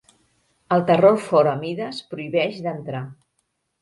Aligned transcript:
El 0.77 0.85
terror 0.87 1.19
fora 1.27 1.53
mides 1.59 1.99
prohibeix 2.15 2.59
d'entrar. 2.65 3.03